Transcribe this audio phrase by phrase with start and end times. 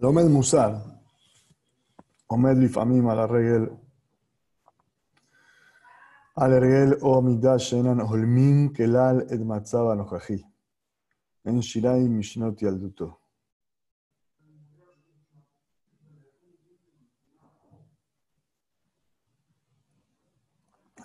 [0.00, 0.82] Lomed Musar,
[2.28, 3.70] Omed Lifamim al Regel,
[6.36, 10.44] al Regel o Midash Enan Holmin Kelal Ed Matzaba Nojaji,
[11.44, 13.20] en Shirai Mishnot Yalduto.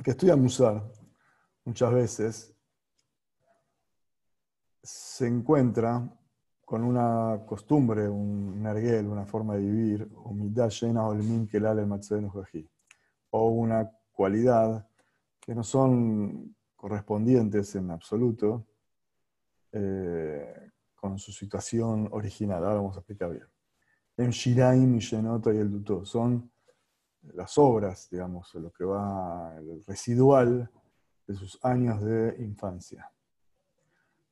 [0.03, 0.83] que estudia Musar
[1.63, 2.54] muchas veces
[4.85, 6.07] se encuentra
[6.63, 10.09] con una costumbre, un nerguel, una forma de vivir,
[10.69, 11.07] llena
[13.31, 14.87] o una cualidad
[15.39, 18.67] que no son correspondientes en absoluto
[19.71, 22.63] eh, con su situación original.
[22.63, 23.47] Ahora vamos a explicar bien.
[24.17, 26.51] En Shiraim y Shenota y el Duto son
[27.33, 30.69] las obras, digamos, lo que va, el residual
[31.27, 33.11] de sus años de infancia.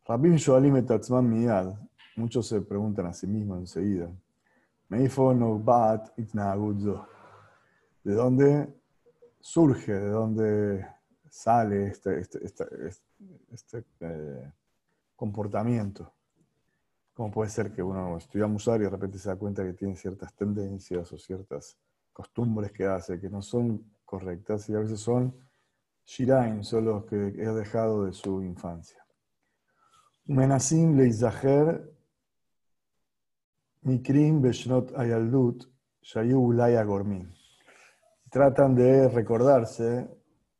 [0.05, 1.73] Rabim Shoalim etatzman miyad,
[2.17, 4.11] muchos se preguntan a sí mismos enseguida,
[8.03, 8.73] ¿de dónde
[9.39, 10.85] surge, de dónde
[11.29, 12.65] sale este, este, este,
[13.53, 14.51] este eh,
[15.15, 16.11] comportamiento?
[17.13, 19.95] ¿Cómo puede ser que uno estudia musar y de repente se da cuenta que tiene
[19.95, 21.77] ciertas tendencias o ciertas
[22.11, 25.33] costumbres que hace que no son correctas y a veces son
[26.05, 29.02] shiraim, son los que he dejado de su infancia?
[30.27, 31.81] Menasim leizaher
[33.83, 35.67] mikrim beshnot ayaldut
[36.01, 37.27] shayu ulaya gormin.
[38.31, 40.07] Tratan de recordarse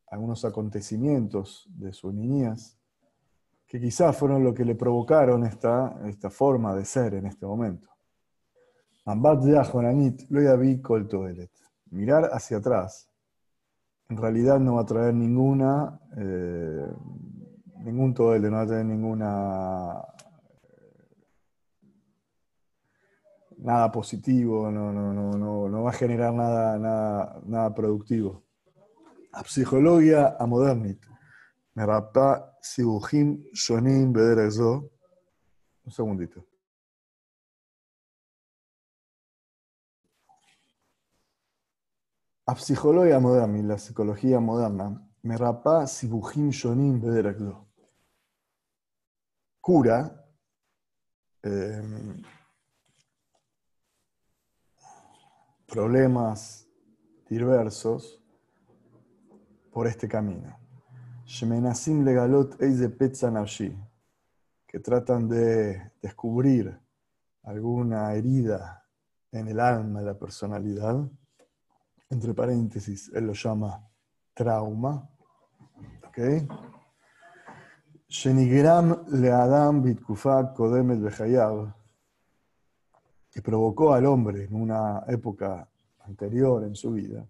[0.07, 2.77] algunos acontecimientos de su niñez
[3.65, 7.87] que quizás fueron lo que le provocaron esta, esta forma de ser en este momento.
[11.89, 13.09] Mirar hacia atrás
[14.09, 16.87] en realidad no va a traer ninguna eh,
[17.83, 20.03] ningún toele, no va a tener ninguna
[23.57, 28.43] nada positivo, no, no, no, no, no va a generar nada, nada, nada productivo.
[29.31, 31.03] A psicología a modernit.
[31.75, 34.91] Me rapta sibujim shonim eso.
[35.85, 36.45] Un segundito.
[42.45, 47.72] A psicología moderna, la psicología moderna, me rapa sibujim shonim eso
[49.63, 50.11] cura
[51.41, 52.21] em,
[55.65, 56.67] problemas
[57.29, 58.21] diversos
[59.71, 60.53] por este camino.
[61.25, 62.89] Shemenasim legalot de
[64.67, 66.77] que tratan de descubrir
[67.43, 68.85] alguna herida
[69.31, 71.09] en el alma, de la personalidad.
[72.09, 73.81] Entre paréntesis, él lo llama
[74.33, 75.09] trauma.
[76.05, 76.45] ¿okay?
[78.13, 81.73] Shenigram le Adam Bitkufa Kodemet Behayav,
[83.31, 85.67] que provocó al hombre en una época
[86.01, 87.25] anterior en su vida,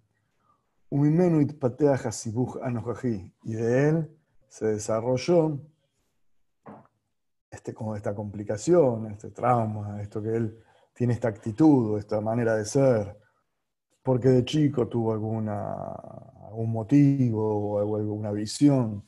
[0.89, 4.17] Umimenu Patea Hasibuch Anojaji, y de él
[4.49, 5.57] se desarrolló
[7.49, 10.59] este, como esta complicación, este trauma, esto que él
[10.93, 13.17] tiene esta actitud, esta manera de ser,
[14.03, 15.75] porque de chico tuvo alguna,
[16.45, 19.01] algún motivo o alguna visión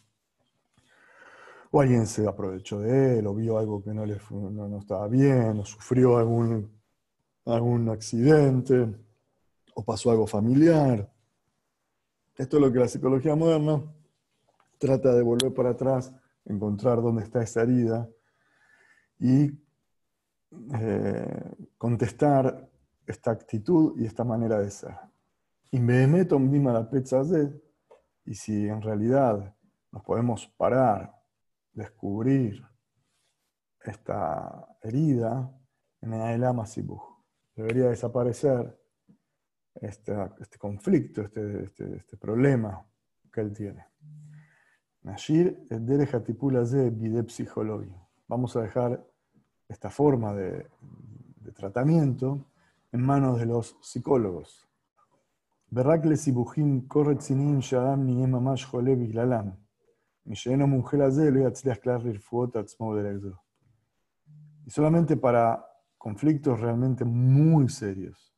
[1.75, 5.59] o alguien se aprovechó de él, o vio algo que no, le, no, estaba bien,
[5.59, 6.71] o sufrió algún,
[7.43, 8.95] algún accidente,
[9.73, 11.11] o pasó algo familiar.
[12.37, 13.83] Esto es lo que la psicología moderna
[14.77, 16.13] trata de volver para atrás,
[16.45, 18.09] encontrar dónde está esa herida
[19.19, 19.51] y
[20.79, 22.69] eh, contestar
[23.05, 24.95] esta actitud y esta manera de ser.
[25.71, 26.89] Y me meto en la
[28.23, 29.53] y si en realidad
[29.91, 31.24] nos podemos parar
[31.75, 32.65] descubrir
[33.83, 35.51] esta herida
[36.01, 37.03] en el Amasibuj.
[37.55, 38.79] Debería desaparecer
[39.75, 42.83] este, este conflicto, este, este, este, problema
[43.31, 43.85] que él tiene.
[45.03, 45.67] Nashir
[48.27, 49.05] Vamos a dejar
[49.67, 50.67] esta forma de,
[51.41, 52.49] de tratamiento
[52.91, 54.67] en manos de los psicólogos.
[55.69, 59.64] Berrakle Sibuhin Korretzinim Shadam Niem Mamash Jole Biglalam.
[64.65, 65.63] Y solamente para
[65.97, 68.35] conflictos realmente muy serios,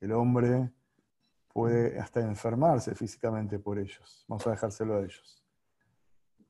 [0.00, 0.70] el hombre
[1.52, 4.24] puede hasta enfermarse físicamente por ellos.
[4.28, 5.42] Vamos a dejárselo a ellos.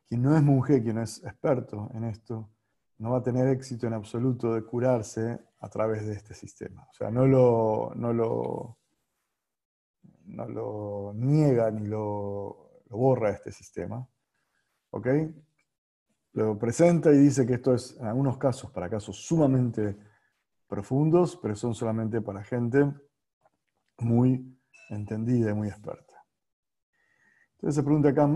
[0.06, 2.50] Quien no es mujer, quien no es experto en esto,
[2.98, 6.86] no va a tener éxito en absoluto de curarse a través de este sistema.
[6.90, 8.78] O sea, no lo, no lo,
[10.26, 14.06] no lo niega ni lo, lo borra este sistema,
[14.90, 15.06] ¿Ok?
[16.32, 19.96] lo presenta y dice que esto es en algunos casos para casos sumamente
[20.68, 22.92] profundos, pero son solamente para gente
[23.98, 24.56] muy
[24.88, 26.24] entendida y muy experta.
[27.54, 28.26] Entonces se pregunta acá,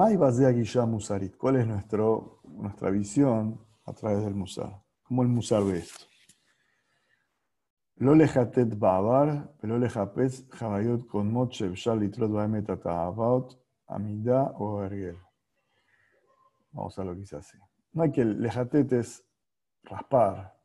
[0.87, 4.83] Musarit, ¿cuál es nuestro, nuestra visión a través del Musar?
[5.03, 6.05] ¿Cómo el Musar ve esto?
[11.31, 13.56] Moche, litrot baemet ataabaot,
[13.87, 15.17] amida o ergel.
[16.75, 17.56] Vamos a lo que dice así.
[17.93, 19.25] No hay que lejatet es
[19.85, 20.59] raspar,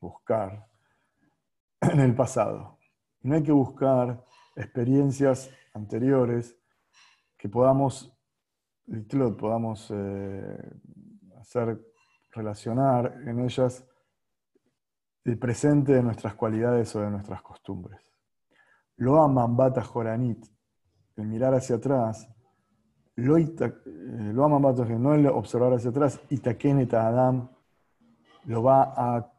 [0.00, 0.66] buscar
[1.80, 2.78] en el pasado.
[3.22, 4.24] No hay que buscar
[4.54, 6.56] experiencias anteriores
[7.36, 8.16] que podamos,
[9.38, 10.72] podamos eh,
[11.40, 11.80] hacer
[12.30, 13.84] relacionar en ellas
[15.24, 18.00] el presente de nuestras cualidades o de nuestras costumbres.
[18.96, 20.46] Lo aman bata joranit,
[21.16, 22.28] el mirar hacia atrás,
[23.16, 23.50] lo, eh,
[24.32, 27.48] lo bata no el observar hacia atrás, itakeneta adam,
[28.44, 29.32] lo va a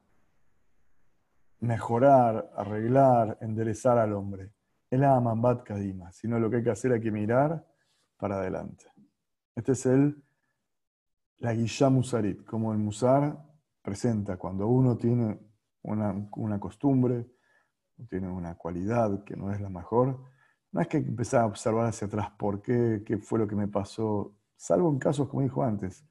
[1.62, 4.54] mejorar, arreglar, enderezar al hombre.
[4.90, 7.66] El aman bat kadima, sino lo que hay que hacer hay que mirar
[8.18, 8.92] para adelante.
[9.56, 10.24] Este es el
[11.42, 13.36] la guilla musarit, como el musar
[13.82, 15.40] presenta cuando uno tiene
[15.82, 17.32] una, costumbre,
[18.08, 20.24] tiene una cualidad que no es la mejor,
[20.72, 23.68] no es que empezar a observar hacia atrás por qué, qué fue lo que me
[23.68, 26.06] pasó, salvo en casos, como dijo antes,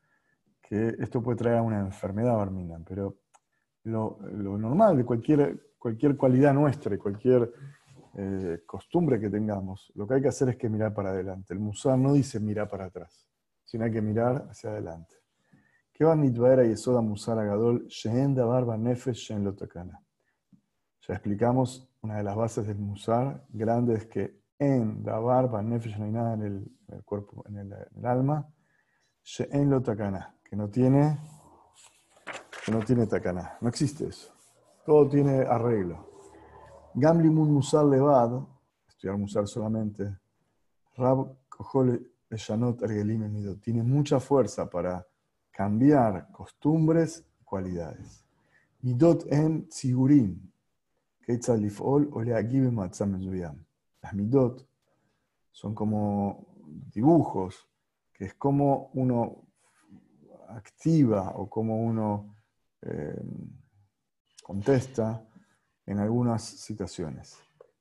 [0.60, 3.16] que esto puede traer a una enfermedad, Barmina, pero
[3.84, 7.52] lo, normal de cualquier, cualquier cualidad nuestra y cualquier
[8.16, 11.54] eh, costumbre que tengamos, lo que hay que hacer es que mirar para adelante.
[11.54, 13.28] El musar no dice mirar para atrás,
[13.64, 15.16] sino hay que mirar hacia adelante.
[21.06, 26.04] Ya explicamos una de las bases del musar grande es que en Dabar Nefesh no
[26.04, 28.46] hay nada en el, cuerpo, en el, alma,
[29.38, 31.18] en lo takana, que no tiene,
[32.64, 34.30] que no tiene takana, no existe eso.
[34.84, 36.06] Todo tiene arreglo.
[36.94, 38.42] Gamlimun Musar Levad,
[38.86, 40.18] estudiar Musar solamente,
[40.94, 41.98] Rab Kohole
[42.28, 45.06] Eshanot Ergelim tiene mucha fuerza para
[45.50, 48.26] cambiar costumbres, cualidades.
[48.82, 50.38] Midot en tzigurim,
[51.58, 52.20] lifol o
[54.02, 54.67] Las midot
[55.50, 56.47] son como
[56.93, 57.69] dibujos,
[58.12, 59.44] que es como uno
[60.49, 62.35] activa o como uno
[62.82, 63.23] eh,
[64.43, 65.26] contesta
[65.87, 67.38] en algunas situaciones.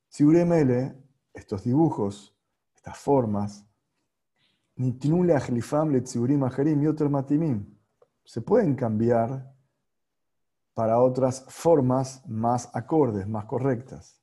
[0.09, 0.95] Tziguremele,
[1.33, 2.35] estos dibujos,
[2.75, 3.65] estas formas,
[8.23, 9.53] se pueden cambiar
[10.73, 14.18] para otras formas más acordes, más correctas.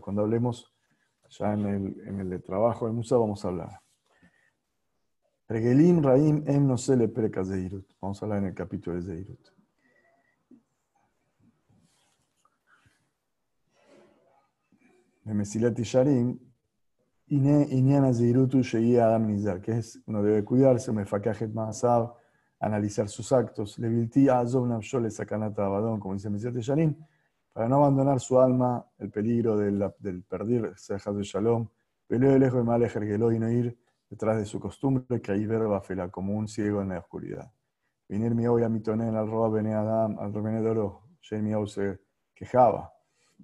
[0.00, 0.74] Cuando hablemos
[1.30, 3.80] ya en el, en el trabajo del Musa vamos a hablar.
[5.48, 7.92] Regelim Raim Em no se le Zeirut.
[8.00, 9.48] Vamos a hablar en el capítulo de Zeirut.
[15.24, 16.38] De Mesilat Sharim
[19.62, 21.04] que es uno debe cuidarse, me
[21.52, 22.14] maasav,
[22.60, 26.94] analizar sus actos, levilti azov nafshole sakanata abadón, como dice Mesías Yanim,
[27.54, 31.68] para no abandonar su alma el peligro del, del perder Sejad de Shalom,
[32.04, 33.78] peleo lejos de mal y no ir
[34.10, 37.52] detrás de su costumbre, que ahí verba fela como un ciego en la oscuridad.
[38.08, 42.00] Venir mi hoy a mi tonel al roba bene Adam, al revenedoro, Shemi se
[42.34, 42.92] quejaba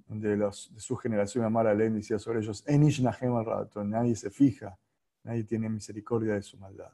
[0.09, 4.17] de, los, de su generación, Amar Alem decía sobre ellos, Enish Nahem al rato, nadie
[4.17, 4.77] se fija,
[5.23, 6.91] nadie tiene misericordia de su maldad.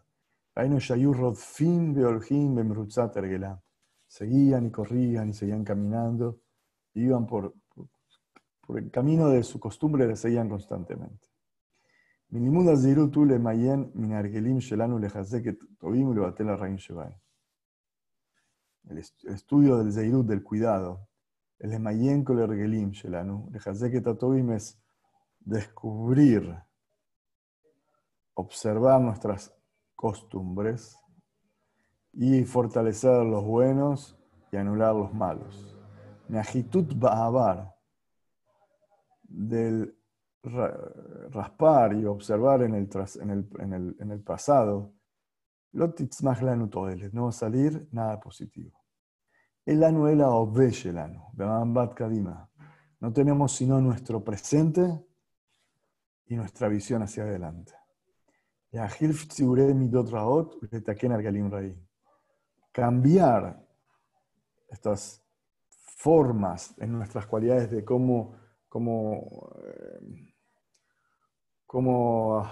[4.07, 6.41] Seguían y corrían y seguían caminando,
[7.01, 7.55] iban por,
[8.67, 11.29] por, el camino de su costumbre, le seguían constantemente.
[18.89, 21.09] El estudio del Zeirut, del cuidado,
[21.59, 23.51] el Emayen Regelim Shelanu,
[24.03, 24.81] Tatobim es
[25.41, 26.57] descubrir,
[28.35, 29.55] observar nuestras
[29.95, 30.99] costumbres
[32.13, 34.19] y fortalecer los buenos
[34.53, 35.76] y anular los malos.
[36.29, 37.75] Neajitut Ba'abar,
[39.23, 39.97] del
[40.43, 42.89] raspar y observar en el,
[43.21, 44.93] en el, en el, en el pasado,
[47.13, 48.83] no va a salir nada positivo.
[49.65, 51.27] El anu el el anu.
[51.95, 52.49] kadima.
[53.01, 55.05] No tenemos sino nuestro presente
[56.27, 57.75] y nuestra visión hacia adelante.
[62.73, 63.67] Cambiar
[64.69, 65.26] estas
[65.97, 68.37] formas en nuestras cualidades de cómo,
[68.69, 70.35] cómo, eh,
[71.67, 72.47] cómo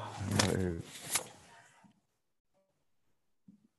[0.57, 0.81] eh,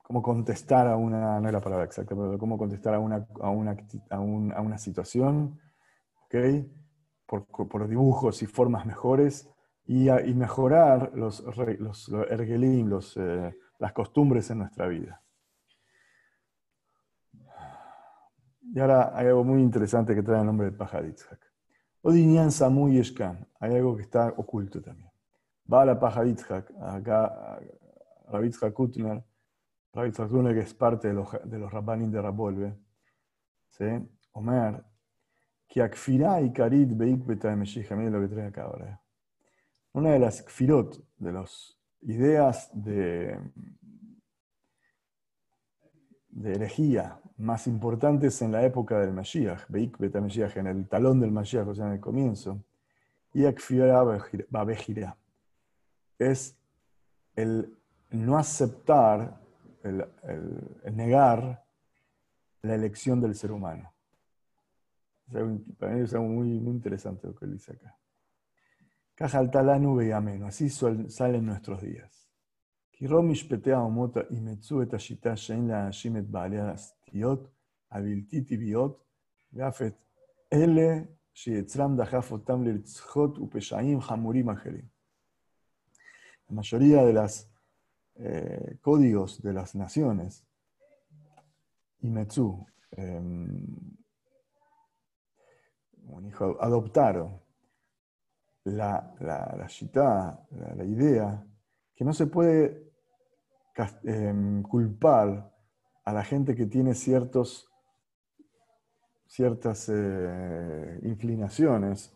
[0.06, 3.50] cómo contestar a una, no es la palabra exacta, pero cómo contestar a una, a
[3.50, 3.76] una,
[4.10, 5.60] a una situación,
[6.26, 6.36] ¿ok?
[7.26, 9.50] Por, por, dibujos y formas mejores
[9.84, 15.25] y, y mejorar los, los, los los, eh, las costumbres en nuestra vida.
[18.76, 21.40] Y ahora hay algo muy interesante que trae el nombre de Pajaditzhak.
[22.02, 25.10] Odinian Samu Yeshkan, hay algo que está oculto también.
[25.72, 27.58] Va a la Pajaditzhak, acá
[28.28, 29.24] Rabitzhak Kutner,
[29.94, 32.78] Rabitzhak Kutner que es parte de los, de los Rabbanim de Rabolve,
[33.70, 33.86] ¿sí?
[34.34, 34.84] Omer,
[35.70, 39.02] que Akfirá y Karit lo que trae acá ahora.
[39.94, 43.40] Una de las kfirot, de las ideas de,
[46.36, 51.32] de herejía más importantes en la época del Mashiach, Beik Beta en el talón del
[51.32, 52.62] Mashiach, o sea, en el comienzo,
[53.34, 53.46] y
[56.20, 56.56] es
[57.36, 57.74] el
[58.12, 59.42] no aceptar,
[59.84, 60.06] el,
[60.94, 61.64] negar
[62.62, 63.94] la elección del ser humano.
[65.32, 67.98] Para mí es algo muy, muy interesante lo que él dice acá.
[69.64, 72.25] La nube y ameno, así salen nuestros días.
[72.95, 77.49] כי משפטי האומות אימצו את השיטה שאין להאשים את בעלי הסטיות
[77.91, 79.05] הבלתי טבעיות,
[79.53, 79.95] ואף את
[80.53, 81.03] אלה
[81.35, 85.01] שיצרם דחף אותם לרציחות ופשעים חמורים אחרים.
[86.49, 87.49] La mayoría de los
[88.17, 90.45] eh, códigos de las naciones,
[92.01, 93.23] Imetsu, eh,
[96.59, 97.41] adoptaron
[98.65, 101.47] la, la, la, shita, la, la idea
[101.95, 102.84] que no se puede
[104.04, 105.54] em, culpar
[106.04, 106.94] a la gente que tiene
[109.28, 112.14] ciertas eh, inclinaciones,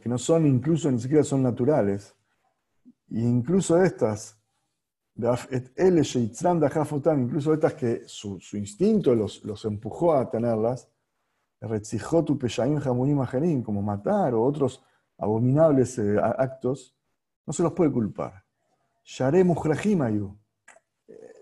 [0.00, 2.14] que no son incluso ni siquiera son naturales,
[3.10, 4.38] e incluso estas,
[7.18, 10.90] incluso estas que su, su instinto los, los, empujó a tenerlas,
[13.62, 14.84] como matar o otros
[15.18, 16.94] abominables eh, actos,
[17.46, 18.45] no se los puede culpar.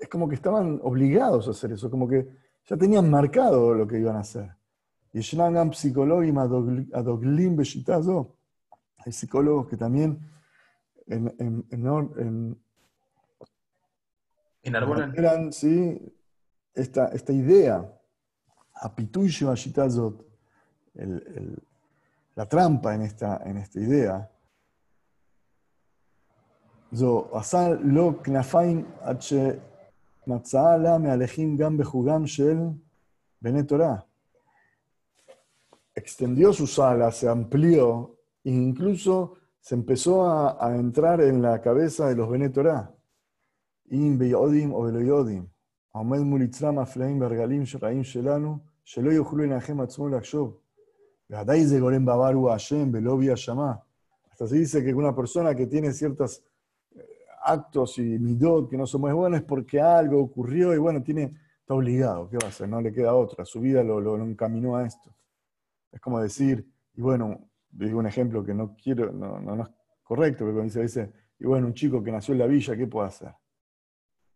[0.01, 2.29] Es como que estaban obligados a hacer eso, como que
[2.67, 4.51] ya tenían marcado lo que iban a hacer.
[5.13, 5.19] Y
[8.99, 10.21] hay psicólogos que también
[11.07, 12.61] en, en, en,
[14.65, 14.75] en
[15.15, 16.01] eran, sí,
[16.75, 17.91] esta, esta idea,
[20.95, 21.63] el,
[22.35, 24.31] la trampa en esta, en esta idea,
[26.94, 32.58] זו עשה לו כנפיים עד שמצאה לה מהלכים גם בחוגם של
[33.42, 33.96] בני תורה.
[35.96, 42.08] Extendió sus alas, se amplió e incluso se empezó a, a entrar en la cabeza
[42.08, 42.86] de los Bene Torah.
[43.92, 45.46] אם ביודעים או בלא יודעים,
[45.96, 50.58] העומד מול יצרם אפלאים והרגלים רעים שלנו, שלא יוכלו לנחם עצמו לחשוב.
[51.30, 53.74] ועדיין זה גורם בעבר הוא השם, בלא בי השמה.
[54.32, 56.44] Hasta se dice que una persona que tiene ciertas
[57.45, 61.35] actos y midot que no son muy buenos es porque algo ocurrió y bueno, tiene,
[61.61, 62.69] está obligado, ¿qué va a hacer?
[62.69, 65.15] No le queda otra, su vida lo, lo, encaminó a esto.
[65.93, 69.69] Es como decir, y bueno, digo un ejemplo que no quiero, no, no, es
[70.03, 73.09] correcto, pero dice, dice, y bueno, un chico que nació en la villa, ¿qué puede
[73.09, 73.35] hacer?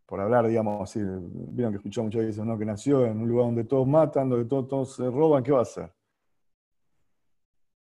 [0.06, 2.58] Por hablar, digamos así, vieron que escuchó muchas veces, ¿no?
[2.58, 5.60] Que nació en un lugar donde todos matan, donde todos, todos se roban, ¿qué va
[5.60, 5.92] a hacer?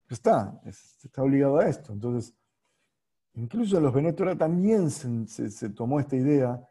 [0.09, 1.93] Está, está obligado a esto.
[1.93, 2.35] Entonces,
[3.35, 6.69] Incluso en los Benetora también se, tomó esta idea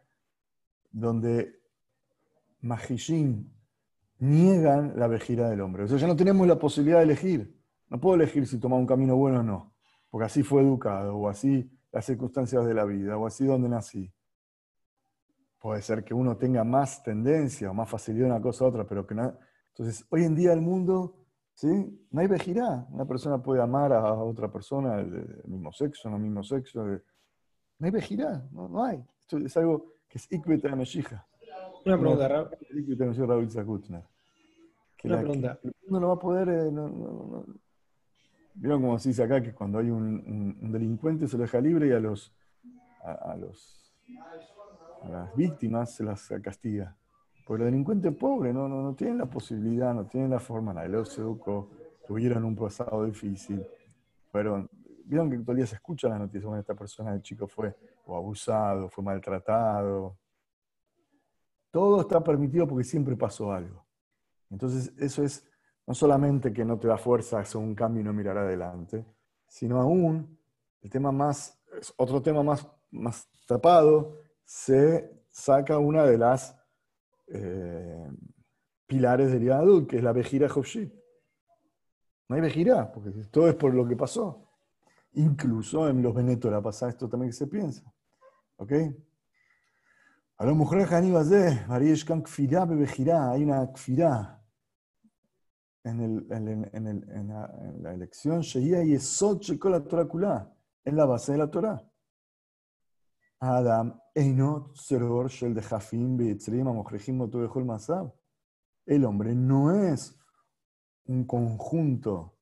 [0.91, 1.59] donde
[2.61, 3.47] Majishim
[4.19, 5.83] niegan la vejira del hombre.
[5.83, 7.55] O sea, ya no tenemos la posibilidad de elegir.
[7.89, 9.73] No puedo elegir si tomar un camino bueno o no,
[10.09, 14.11] porque así fue educado, o así las circunstancias de la vida, o así donde nací.
[15.59, 18.87] Puede ser que uno tenga más tendencia o más facilidad en una cosa u otra,
[18.87, 19.37] pero que no.
[19.69, 21.24] Entonces, hoy en día el mundo
[21.55, 22.07] ¿Sí?
[22.11, 22.85] No hay vejirá.
[22.91, 26.85] Una persona puede amar a otra persona del mismo sexo, no mismo sexo.
[26.85, 29.03] No hay vejirá, no, no hay.
[29.21, 31.25] Esto es algo que es ikbeta de Meshija.
[31.85, 32.49] Una pregunta, Raúl.
[35.03, 35.59] Una pregunta.
[35.87, 36.49] Uno no va a poder.
[36.49, 37.45] Eh, no,
[38.55, 41.89] Vieron como se dice acá que cuando hay un, un, delincuente se lo deja libre
[41.89, 42.33] y a los,
[43.03, 43.93] a, los
[45.03, 46.95] a las víctimas se las castiga.
[47.45, 50.89] Porque los delincuentes pobres no, no, no tienen la posibilidad, no tienen la forma, nadie
[50.89, 51.69] los educó,
[52.05, 53.63] tuvieron un pasado difícil,
[54.31, 54.67] fueron,
[55.05, 57.75] vieron que todavía se escucha la noticia, bueno, esta persona de chico fue
[58.07, 60.17] abusado, fue maltratado.
[61.71, 63.85] Todo está permitido porque siempre pasó algo.
[64.49, 65.47] Entonces, eso es
[65.85, 69.05] no solamente que no te da fuerza hacer un cambio y no mirar adelante,
[69.47, 70.37] sino aún,
[70.81, 71.59] el tema más,
[71.95, 76.55] otro tema más, más tapado, se saca una de las
[77.27, 78.09] eh,
[78.85, 80.91] pilares del Yadut, que es la Bejira Jobshi.
[82.27, 84.49] No hay Bejira, porque todo es por lo que pasó.
[85.13, 87.83] Incluso en los Benetora pasa esto también que se piensa.
[88.57, 88.71] ¿Ok?
[90.37, 90.45] A
[92.23, 94.43] Kfirá Bejira, hay una Kfirá
[95.83, 100.51] en, la, la elección, Sheia Yesod Shekol la Torah
[100.83, 101.81] en la base de la Torah.
[103.45, 108.13] Adam, Einot Seror Shel de Jafim Beyitzrim Amokrejim Motubejol Masab.
[108.85, 110.17] El hombre no es
[111.05, 112.37] un conjunto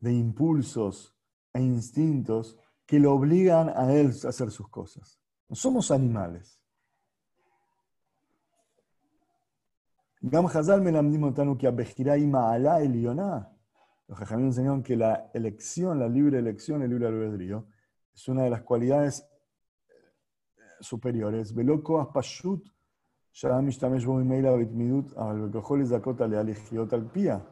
[0.00, 1.16] de impulsos
[1.52, 5.20] e instintos que lo obligan a él a hacer sus cosas.
[5.50, 6.60] Somos animales.
[14.08, 17.66] Los enseñaron que la elección, la libre elección, el libre albedrío,
[18.14, 19.28] es una de las cualidades
[26.48, 27.44] Ejiot al Pía.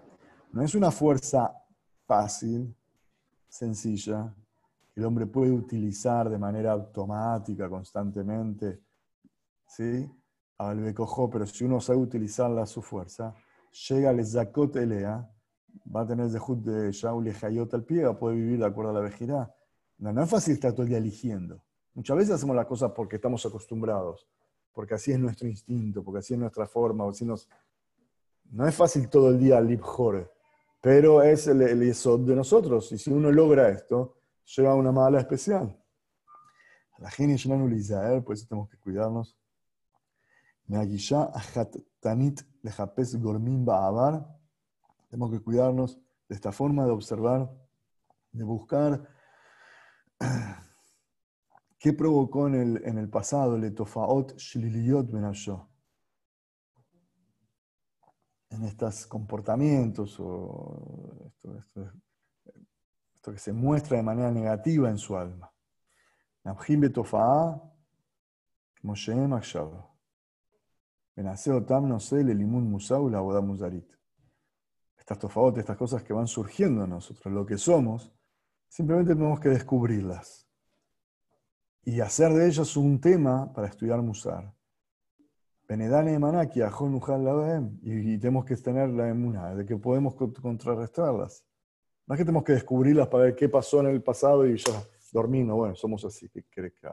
[0.53, 1.53] No es una fuerza
[2.07, 2.75] fácil,
[3.49, 4.35] sencilla,
[4.95, 8.81] el hombre puede utilizar de manera automática, constantemente.
[9.67, 10.09] ¿Sí?
[10.59, 13.35] al becojó, pero si uno sabe utilizarla a su fuerza,
[13.89, 15.29] llega al Zakot Elea,
[15.95, 18.93] va a tener Zehut de Shaul y al pie, va a poder vivir de acuerdo
[18.93, 19.53] a la vejidad.
[19.99, 21.63] No, no es fácil estar todo el día eligiendo.
[21.95, 24.27] Muchas veces hacemos las cosas porque estamos acostumbrados,
[24.73, 27.09] porque así es nuestro instinto, porque así es nuestra forma.
[27.09, 27.49] Así nos...
[28.51, 30.33] No es fácil todo el día libjor,
[30.81, 32.91] pero es el, el de nosotros.
[32.93, 35.81] Y si uno logra esto, lleva una mala especial.
[36.99, 37.67] La gente ya no
[38.25, 39.37] por eso tenemos que cuidarnos.
[45.11, 45.99] Tenemos que cuidarnos
[46.29, 47.51] de esta forma de observar,
[48.33, 49.09] de buscar
[51.85, 55.69] qué provocó en el, en el pasado el Etofaot Shliliyot Benasho.
[58.49, 65.53] En estos comportamientos o esto, que se muestra de manera negativa en su alma.
[66.45, 67.63] Nabjim Betofa'a
[68.81, 69.87] Moshe Akshav.
[71.17, 73.93] No sé, el limun musau, la boda muzarit.
[74.97, 78.11] Estas tofaot, estas cosas que van surgiendo en nosotros, lo que somos,
[78.71, 80.44] simplemente tenemos que descubrirlas
[81.85, 84.53] y hacer de ellas un tema para estudiar musar.
[85.67, 91.45] Benedane manaki, ajon la y tenemos que tener la emuna, de que podemos contrarrestarlas.
[92.07, 94.83] No es que tenemos que descubrirlas para ver qué pasó en el pasado y ya
[95.13, 96.89] dormir, no, bueno, somos así, ¿qué crees que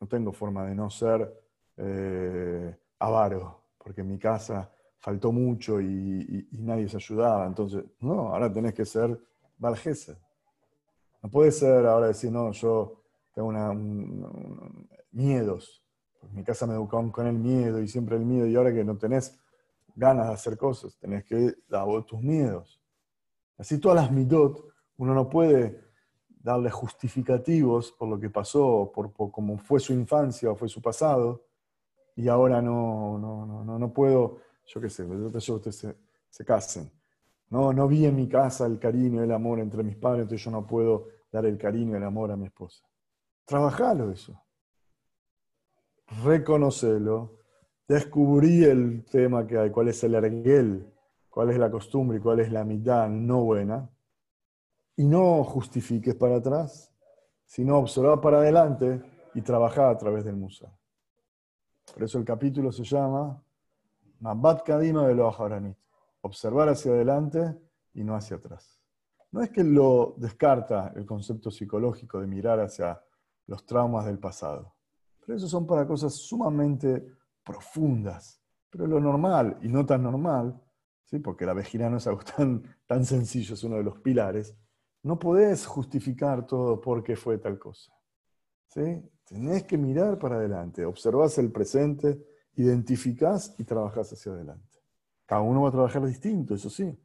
[0.00, 1.32] No tengo forma de no ser
[1.76, 7.46] eh, avaro, porque en mi casa faltó mucho y, nadie se ayudaba.
[7.46, 9.18] Entonces, no, ahora tenés que ser
[9.58, 10.16] valgese.
[11.22, 13.01] No puede ser ahora decir, no, yo
[13.32, 13.72] tengo una,
[15.10, 15.82] miedos.
[16.22, 18.84] En mi casa me educaron con el miedo y siempre el miedo, y ahora que
[18.84, 19.38] no tenés
[19.94, 22.80] ganas de hacer cosas, tenés que dar tus miedos.
[23.58, 24.64] Así todas las midot,
[24.96, 25.82] uno no puede
[26.28, 31.44] darle justificativos por lo que pasó, por, cómo fue su infancia o fue su pasado,
[32.16, 35.96] y ahora no, no, no, no, puedo, yo qué sé, yo ustedes se,
[36.28, 36.90] se casen.
[37.48, 40.50] No, no vi en mi casa el cariño el amor entre mis padres, entonces yo
[40.50, 42.84] no puedo dar el cariño el amor a mi esposa.
[43.44, 44.40] Trabajalo eso.
[46.24, 47.38] Reconocelo.
[47.88, 50.92] Descubrí el tema que hay, cuál es el erguel,
[51.28, 53.90] cuál es la costumbre cuál es la mitad no buena.
[54.96, 56.92] Y no justifiques para atrás,
[57.46, 59.02] sino observa para adelante
[59.34, 60.70] y trabaja a través del musa.
[61.92, 63.42] Por eso el capítulo se llama
[64.20, 65.30] Mabat Kadima de lo
[66.20, 67.58] Observar hacia adelante
[67.94, 68.80] y no hacia atrás.
[69.32, 73.02] No es que lo descarta el concepto psicológico de mirar hacia
[73.46, 74.74] los traumas del pasado.
[75.24, 77.06] Pero eso son para cosas sumamente
[77.44, 78.40] profundas.
[78.70, 80.60] Pero lo normal y no tan normal,
[81.04, 81.18] ¿sí?
[81.18, 84.56] porque la vejina no es algo tan, tan sencillo, es uno de los pilares,
[85.02, 87.92] no podés justificar todo porque fue tal cosa.
[88.68, 89.02] ¿sí?
[89.24, 92.24] Tenés que mirar para adelante, observás el presente,
[92.54, 94.78] identificás y trabajás hacia adelante.
[95.26, 96.98] Cada uno va a trabajar distinto, eso sí.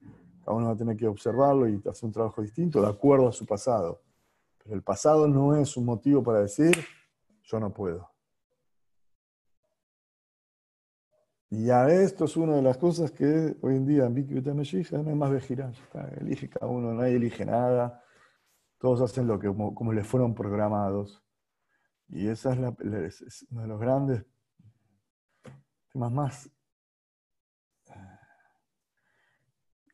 [0.44, 3.32] Cada uno va a tener que observarlo y hacer un trabajo distinto de acuerdo a
[3.32, 4.02] su pasado.
[4.70, 6.76] El pasado no es un motivo para decir,
[7.44, 8.12] yo no puedo.
[11.50, 15.10] Y a esto es una de las cosas que hoy en día en Viki no
[15.10, 18.04] hay más de Elige cada uno, nadie elige nada.
[18.78, 21.24] Todos hacen lo que como, como les fueron programados.
[22.10, 22.76] Y esa es, la,
[23.50, 24.26] uno de los grandes
[25.94, 26.50] temas más.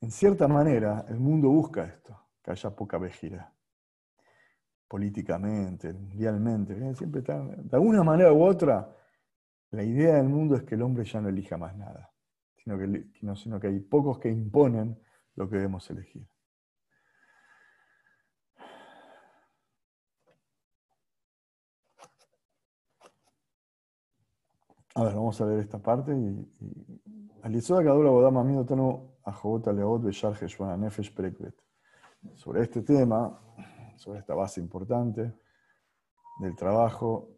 [0.01, 3.52] En cierta manera, el mundo busca esto, que haya poca vejira.
[4.93, 6.93] Políticamente, mundialmente.
[6.93, 8.95] Siempre de alguna manera u otra,
[9.71, 12.11] la idea del mundo es que el hombre ya no elija más nada,
[12.57, 14.95] sino que, sino que hay pocos que imponen
[15.33, 16.27] lo que debemos elegir.
[24.93, 26.11] A ver, vamos a ver esta parte.
[32.35, 33.39] Sobre este tema,
[33.95, 35.33] sobre esta base importante
[36.39, 37.29] del trabajo,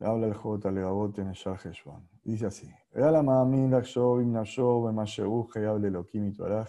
[0.00, 2.08] habla el Jota Legabot en Heshwan.
[2.22, 6.68] Dice así: Veala Ma'amin Lakshov Im Nashov Emashehu Hayab Lelokim Ituaraj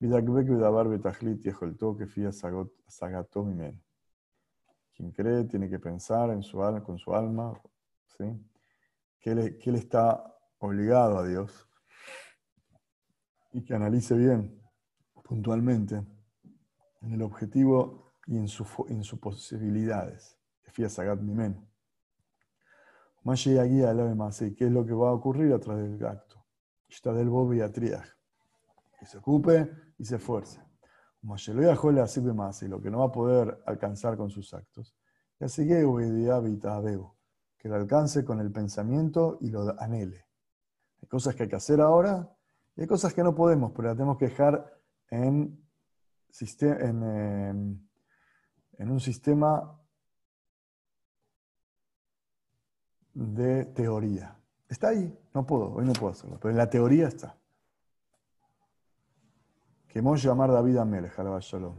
[0.00, 3.82] Vidakbek Vidabar Betachlit Yecholto Kefia Sagato Mimen.
[4.94, 7.60] Quien cree tiene que pensar en su con su alma,
[8.16, 8.24] ¿sí?
[9.26, 10.24] que él, está
[10.58, 11.68] obligado a Dios
[13.52, 14.62] y que analice bien,
[15.24, 16.06] puntualmente,
[17.02, 20.36] en el objetivo y en, sus posibilidades.
[20.72, 21.66] Fía Sagat Mimen.
[23.22, 26.44] Más guía más y qué es lo que va a ocurrir a través del acto.
[26.88, 28.06] Está del Bob y Atriaj.
[28.98, 30.60] Que se ocupe y se esfuerce.
[31.22, 34.94] Más así más y lo que no va a poder alcanzar con sus actos.
[35.40, 35.84] Y así que
[37.58, 40.24] que lo alcance con el pensamiento y lo anhele.
[41.02, 42.32] Hay cosas que hay que hacer ahora
[42.76, 44.72] y hay cosas que no podemos, pero las tenemos que dejar
[45.10, 45.66] en,
[46.60, 47.85] en, en
[48.78, 49.78] un sistema
[53.14, 54.36] de teoría.
[54.68, 57.36] Está ahí, no puedo, hoy no puedo hacerlo, pero en la teoría está.
[59.88, 61.76] Que hemos llamar David Amelech, alaba shalom.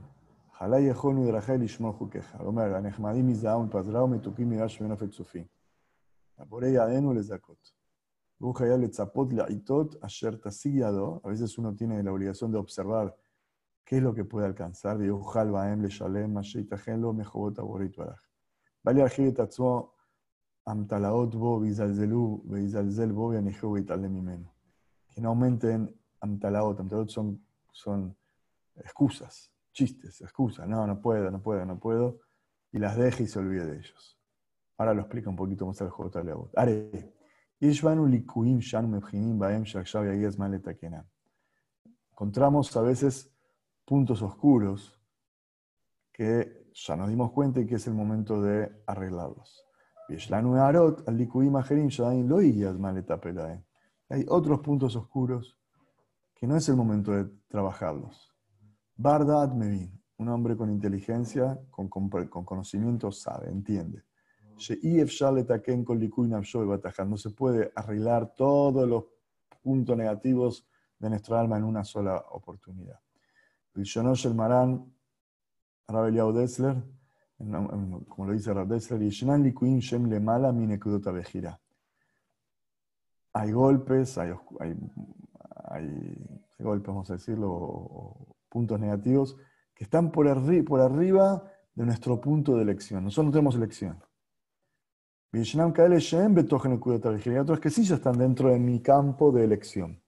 [0.54, 2.40] Jalá yehonu de Rachel ishmol jukeja.
[2.40, 5.48] Omer, anechmadim izdaun pazrao metukim mirash menofet sufim.
[6.40, 6.46] A
[11.30, 13.16] veces uno tiene la obligación de observar
[13.88, 14.98] qué es lo que puede alcanzar.
[14.98, 15.10] Que
[25.22, 26.82] no aumenten amtalaot.
[26.82, 28.16] Amtalaot son, son
[28.76, 30.68] excusas, chistes, excusas.
[30.68, 32.20] No, no puedo, no puedo, no puedo.
[32.74, 34.20] Y las deje y se olvide de ellos.
[34.78, 36.24] Ahora lo explica un poquito más el J.
[36.26, 36.58] Leot.
[36.58, 37.14] Are,
[42.12, 43.34] Encontramos a veces
[43.88, 45.02] puntos oscuros
[46.12, 49.66] que ya nos dimos cuenta y que es el momento de arreglarlos.
[54.10, 55.58] Hay otros puntos oscuros
[56.36, 58.36] que no es el momento de trabajarlos.
[59.56, 64.04] Mevin, un hombre con inteligencia, con, con conocimiento, sabe, entiende.
[67.06, 69.06] No se puede arreglar todos los
[69.64, 70.68] puntos negativos
[71.00, 73.00] de nuestra alma en una sola oportunidad.
[73.78, 74.92] El el Maran,
[75.88, 76.84] Rabel Dessler,
[77.38, 79.02] como lo dice Rabel Dessler,
[83.34, 84.76] hay golpes, hay, hay,
[85.70, 86.18] hay,
[86.58, 88.16] golpes, vamos a decirlo,
[88.50, 89.38] puntos negativos
[89.76, 90.28] que están por,
[90.66, 91.44] por arriba
[91.76, 93.04] de nuestro punto de elección.
[93.04, 94.04] Nosotros no tenemos elección.
[95.32, 95.38] Y
[97.38, 100.02] otros que sí ya están dentro de mi campo de elección.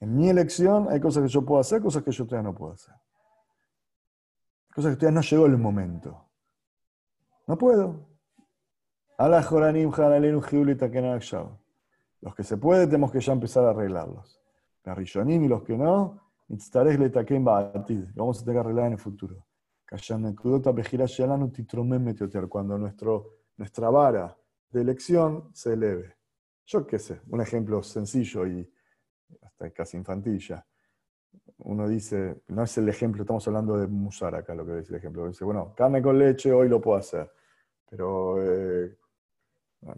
[0.00, 2.72] En mi elección hay cosas que yo puedo hacer, cosas que yo todavía no puedo
[2.72, 2.94] hacer.
[4.74, 6.28] Cosas que todavía no llegó el momento.
[7.46, 8.08] No puedo.
[12.22, 14.40] Los que se puede, tenemos que ya empezar a arreglarlos.
[14.86, 16.68] y los que no, vamos
[18.40, 19.46] a tener que arreglar en el futuro.
[22.48, 24.34] Cuando nuestro nuestra vara
[24.70, 26.16] de elección se eleve.
[26.64, 28.72] Yo qué sé, un ejemplo sencillo y
[29.42, 30.64] hasta casi infantil ya.
[31.58, 34.96] Uno dice, no es el ejemplo, estamos hablando de musar acá, lo que es el
[34.96, 35.28] ejemplo.
[35.28, 37.30] Dice, bueno, carne con leche hoy lo puedo hacer,
[37.88, 38.96] pero eh,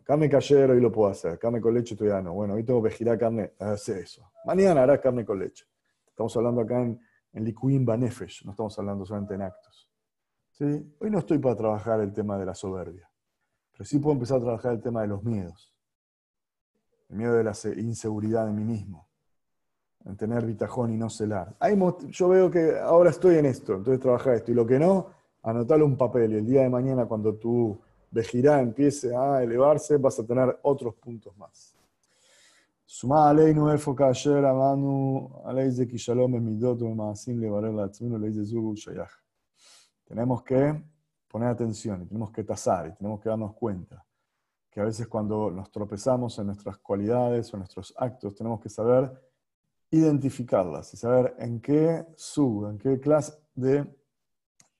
[0.02, 2.34] carne cayera hoy lo puedo hacer, carne con leche todavía no.
[2.34, 4.32] Bueno, hoy tengo que girar carne, hacer eso.
[4.44, 5.66] Mañana hará carne con leche.
[6.06, 7.00] Estamos hablando acá en,
[7.32, 9.88] en Banefesh, no estamos hablando solamente en actos.
[10.50, 10.96] ¿Sí?
[11.00, 13.10] Hoy no estoy para trabajar el tema de la soberbia.
[13.72, 15.74] Pero sí puedo empezar a trabajar el tema de los miedos.
[17.08, 19.08] El miedo de la inseguridad de mí mismo.
[20.04, 21.54] En tener bitajón y no celar.
[22.10, 24.50] yo veo que ahora estoy en esto, entonces trabajar esto.
[24.50, 25.06] Y lo que no,
[25.42, 26.32] anotarle un papel.
[26.32, 27.78] Y el día de mañana, cuando tu
[28.10, 31.76] vejirá empiece a elevarse, vas a tener otros puntos más.
[32.84, 38.44] Suma alei no foca ayer amanu alei de kishalom emidot maasim levarer la ley de
[38.44, 39.10] zugu shayach.
[40.04, 40.82] Tenemos que
[41.26, 44.04] poner atención y tenemos que tasar y tenemos que darnos cuenta
[44.70, 48.68] que a veces cuando nos tropezamos en nuestras cualidades o en nuestros actos, tenemos que
[48.68, 49.10] saber
[49.92, 53.86] identificarlas y saber en qué sub, en qué clase de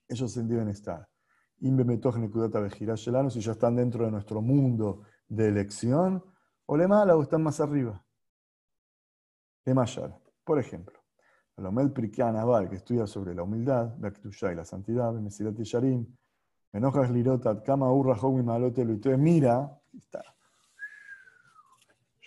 [0.09, 1.07] ellos deben estar.
[1.59, 6.21] Si ya están dentro de nuestro mundo de elección,
[6.65, 8.03] o le mala o están más arriba.
[9.63, 10.99] De Mayar, por ejemplo,
[11.55, 15.55] el Omel Prikian Aval, que estudia sobre la humildad, la Ktushá y la santidad, Mesilat
[15.55, 16.05] Yarim,
[16.73, 20.21] Enojas Lirotat, Kama Urra Homi Malote Luitoe, mira, está.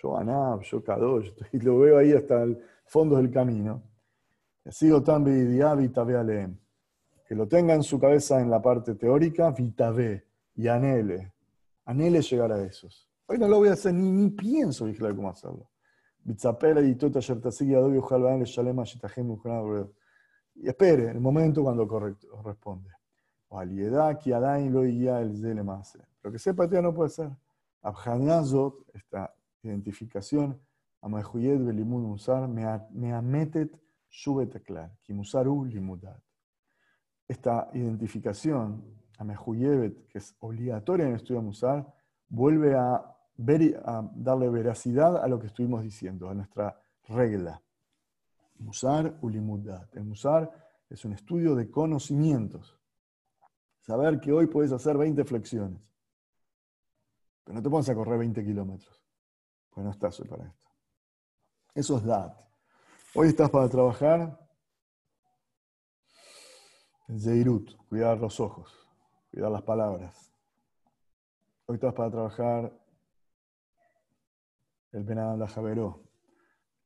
[0.01, 3.83] Yo Anab, yo Kadosh, y lo veo ahí hasta el fondo del camino.
[4.69, 6.57] Sigo tan Vitabe
[7.27, 11.33] Que lo tenga en su cabeza en la parte teórica, Vitabe, y anhele.
[11.85, 13.09] Anhele llegar a esos.
[13.27, 15.69] Hoy no lo voy a hacer, ni, ni pienso vigilar cómo hacerlo.
[20.55, 22.89] Y espere el momento cuando corresponde.
[26.23, 27.29] Lo que sepa no puede ser.
[27.81, 30.59] Abhanazot, esta identificación,
[31.01, 33.71] Amahuyed Belimun Musar, ametet
[34.09, 36.21] Shubeteklar, Kimusaru Limudat.
[37.27, 38.83] Esta identificación,
[39.17, 41.85] Amehuyebet, que es obligatoria en el estudio Musar,
[42.29, 43.13] vuelve a
[43.85, 47.61] a darle veracidad a lo que estuvimos diciendo, a nuestra regla.
[48.59, 49.95] Musar ulimudat.
[49.95, 50.51] El musar
[50.89, 52.79] es un estudio de conocimientos.
[53.81, 55.81] Saber que hoy puedes hacer 20 flexiones.
[57.43, 59.03] Pero no te pones a correr 20 kilómetros.
[59.69, 60.66] Pues no estás hoy para esto.
[61.77, 62.35] Eso es dat.
[63.13, 64.35] Hoy estás para trabajar
[67.07, 68.73] Zeirut, cuidar los ojos,
[69.29, 70.33] cuidar las palabras.
[71.67, 72.73] Hoy estás para trabajar
[74.91, 76.01] el Benadam la Javeró.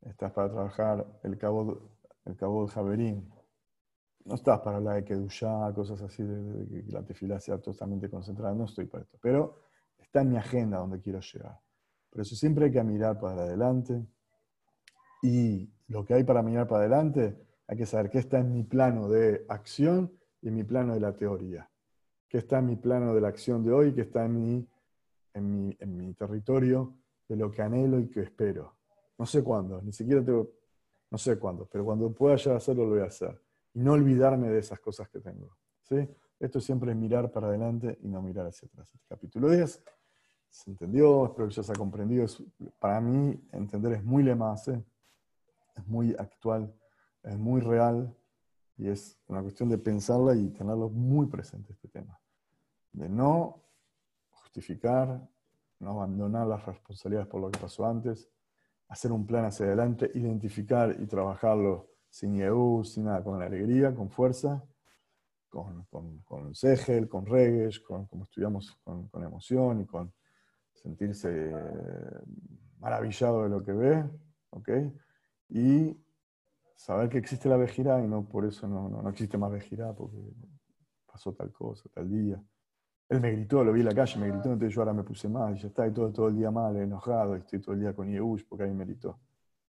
[0.01, 1.89] Estás para trabajar el cabo,
[2.25, 3.33] el cabo de Javerín.
[4.25, 8.53] No estás para hablar de Kedushá, cosas así, de, que la tefila sea totalmente concentrada.
[8.53, 9.17] No estoy para esto.
[9.21, 9.61] Pero
[9.97, 11.57] está en mi agenda donde quiero llegar.
[12.09, 14.05] Por eso siempre hay que mirar para adelante.
[15.21, 18.63] Y lo que hay para mirar para adelante, hay que saber qué está en mi
[18.63, 21.69] plano de acción y en mi plano de la teoría.
[22.27, 24.67] Qué está en mi plano de la acción de hoy, qué está en mi,
[25.33, 26.95] en mi, en mi territorio
[27.27, 28.75] de lo que anhelo y que espero.
[29.17, 30.49] No sé cuándo, ni siquiera tengo,
[31.11, 33.39] no sé cuándo, pero cuando pueda ya hacerlo lo voy a hacer.
[33.73, 35.55] Y no olvidarme de esas cosas que tengo.
[35.83, 35.95] ¿sí?
[36.39, 38.91] Esto siempre es mirar para adelante y no mirar hacia atrás.
[39.07, 39.83] Capítulo 10
[40.51, 42.25] se entendió, espero que ya se ha comprendido.
[42.77, 44.83] para mí, entender es muy lemase,
[45.75, 46.73] es muy actual,
[47.23, 48.15] es muy real
[48.77, 52.19] y es una cuestión de pensarla y tenerlo muy presente este tema.
[52.91, 53.63] De no
[54.31, 55.27] justificar,
[55.79, 58.29] no abandonar las responsabilidades por lo que pasó antes,
[58.87, 64.09] hacer un plan hacia adelante, identificar y trabajarlo sin yeú, sin nada, con alegría, con
[64.09, 64.63] fuerza,
[65.47, 70.13] con, con, con segel, con regues, con, como estudiamos, con, con, emoción y con
[70.73, 71.53] sentirse
[72.79, 74.09] maravillado de lo que ve,
[74.49, 74.69] ¿ok?
[75.51, 75.97] Y
[76.75, 79.93] saber que existe la vejirá y no por eso no, no, no existe más vejirá,
[79.93, 80.17] porque
[81.05, 82.41] pasó tal cosa, tal día.
[83.09, 85.27] Él me gritó, lo vi en la calle, me gritó, entonces yo ahora me puse
[85.27, 88.09] mal, ya está, y todo, todo el día mal, enojado, estoy todo el día con
[88.09, 89.19] Yehush porque ahí me gritó.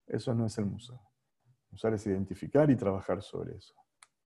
[0.07, 0.99] Eso no es el musar.
[0.99, 3.75] El musar es identificar y trabajar sobre eso.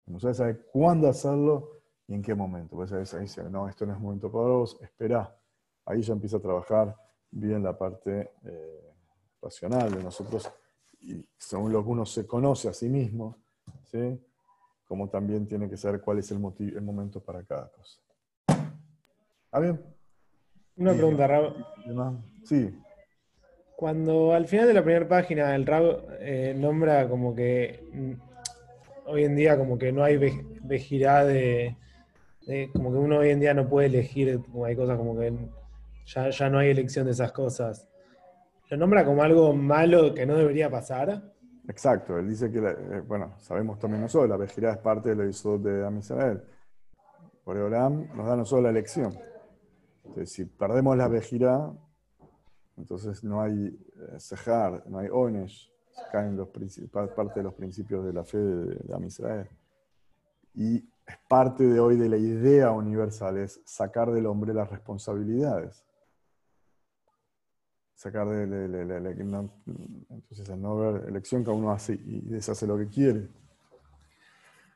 [0.06, 2.76] El musar es saber cuándo hacerlo y en qué momento.
[2.76, 5.36] Pues a veces dice, no, esto no es momento para vos, espera.
[5.86, 6.94] Ahí ya empieza a trabajar
[7.32, 8.94] bien la parte eh,
[9.42, 10.52] racional de nosotros,
[11.00, 13.36] y según lo que uno se conoce a sí mismo,
[13.90, 14.20] ¿sí?
[14.90, 18.00] como también tiene que saber cuál es el, el momento para cada cosa.
[19.52, 19.80] ¿Ah, bien?
[20.76, 21.54] Una pregunta, Rab.
[22.44, 22.74] Sí.
[23.76, 28.12] Cuando al final de la primera página el Rab eh, nombra como que mm,
[29.06, 30.16] hoy en día como que no hay
[30.62, 31.76] vejirá de,
[32.72, 35.32] como que uno hoy en día no puede elegir, como hay cosas como que
[36.06, 37.89] ya, ya no hay elección de esas cosas.
[38.70, 41.34] ¿Lo nombra como algo malo que no debería pasar?
[41.68, 45.58] Exacto, él dice que, eh, bueno, sabemos también nosotros, la vejirá es parte del episodio
[45.58, 46.42] de Amisrael.
[47.44, 49.12] Por Oram nos da no solo la elección,
[50.04, 51.72] entonces, si perdemos la vejira,
[52.76, 55.72] entonces no hay eh, no hay onesh,
[56.10, 59.48] caen los, parte de los principios de la fe de, de Israel.
[60.54, 65.84] Y es parte de hoy de la idea universal, es sacar del hombre las responsabilidades.
[68.00, 69.46] Sacar de, la
[70.08, 73.28] entonces el no ver elección, cada uno hace y deshace lo que quiere.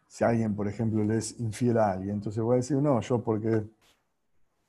[0.06, 3.22] Si alguien, por ejemplo, le es infiel a alguien, entonces voy a decir, no, yo
[3.22, 3.64] porque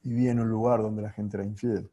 [0.04, 1.92] viví en un lugar donde la gente era infiel.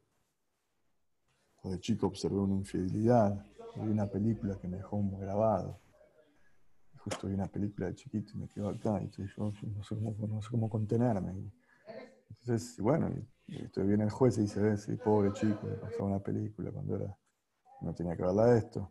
[1.63, 3.45] O de chico observé una infidelidad,
[3.75, 5.81] vi una película que me dejó muy grabado.
[6.99, 10.15] justo vi una película de chiquito y me quedo acá, y yo, no, sé cómo,
[10.29, 11.33] no, sé cómo, contenerme.
[12.31, 13.11] Entonces, bueno,
[13.77, 17.17] viene el juez y dice, sí, pobre chico, me pasó una película cuando era,
[17.81, 18.91] no tenía que verla esto.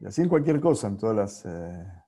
[0.00, 1.44] Y así en cualquier cosa, en todas las...
[1.46, 2.02] Eh,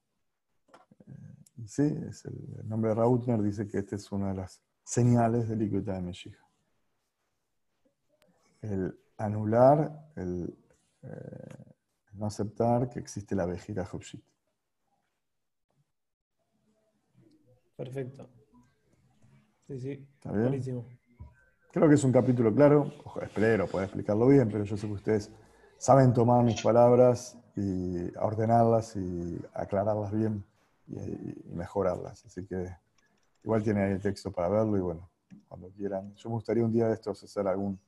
[1.07, 4.62] eh, sí, es el, el, nombre de Rautner dice que esta es una de las
[4.85, 6.38] señales de liquidez de Meshiach.
[8.61, 10.57] El anular el,
[11.02, 11.72] eh,
[12.12, 14.24] no aceptar que existe la vejira Hopshit.
[17.76, 18.28] Perfecto.
[19.66, 19.90] Sí, sí.
[19.90, 20.48] ¿Está bien?
[20.48, 20.97] Buenísimo.
[21.70, 22.90] Creo que es un capítulo claro.
[23.04, 25.31] Ojo, espero poder explicarlo bien, pero yo sé que ustedes
[25.76, 30.42] saben tomar mis palabras y ordenarlas y aclararlas bien
[30.87, 32.24] y, y mejorarlas.
[32.24, 32.74] Así que
[33.44, 35.11] igual tiene ahí el texto para verlo y bueno,
[35.46, 36.14] cuando quieran.
[36.14, 37.78] Yo me gustaría un día de estos hacer algún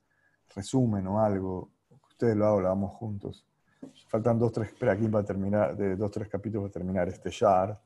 [0.55, 1.71] resumen o algo.
[2.07, 3.43] Ustedes lo hagamos juntos.
[4.07, 7.81] Faltan dos, tres, espera aquí para terminar, de dos, tres capítulos para terminar este YAR.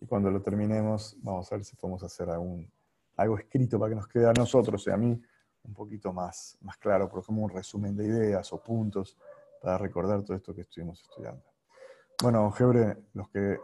[0.00, 2.70] Y cuando lo terminemos, vamos a ver si podemos hacer algún,
[3.16, 5.20] algo escrito para que nos quede a nosotros y a mí
[5.64, 9.16] un poquito más, más claro, por ejemplo, un resumen de ideas o puntos
[9.60, 11.42] para recordar todo esto que estuvimos estudiando.
[12.22, 13.58] Bueno, Gebre, los que